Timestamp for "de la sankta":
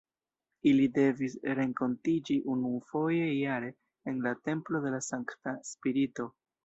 4.87-5.55